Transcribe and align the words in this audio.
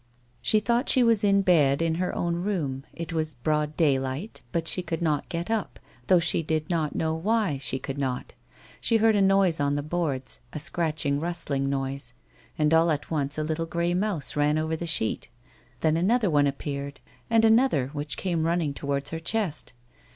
She 0.41 0.59
thought 0.59 0.89
she 0.89 1.03
was 1.03 1.23
in 1.23 1.43
bed 1.43 1.79
in 1.79 1.93
her 2.01 2.15
own 2.15 2.37
room; 2.37 2.85
it 2.91 3.13
was 3.13 3.35
broad 3.35 3.77
dajdight, 3.77 4.41
but 4.51 4.67
she 4.67 4.81
could 4.81 4.99
not 5.03 5.29
get 5.29 5.51
up, 5.51 5.79
though 6.07 6.17
slie 6.17 6.43
did 6.47 6.71
not 6.71 6.95
know 6.95 7.13
why 7.13 7.59
she 7.59 7.77
could 7.77 7.99
not. 7.99 8.33
She 8.79 8.97
heard 8.97 9.15
a 9.15 9.21
noise 9.21 9.59
on 9.59 9.75
the 9.75 9.83
boards— 9.83 10.39
a 10.53 10.57
scratching, 10.57 11.19
rustling 11.19 11.69
noise— 11.69 12.15
and 12.57 12.73
all 12.73 12.89
at 12.89 13.11
once 13.11 13.37
a 13.37 13.43
little 13.43 13.67
grey 13.67 13.93
mouse 13.93 14.35
nin 14.35 14.57
over 14.57 14.75
the 14.75 14.87
sheet. 14.87 15.29
Then 15.81 15.95
another 15.95 16.31
one 16.31 16.47
appeared, 16.47 16.99
and 17.29 17.45
another 17.45 17.89
which 17.93 18.17
came 18.17 18.41
running 18.47 18.73
towards 18.73 19.11
her 19.11 19.19
chest. 19.19 19.73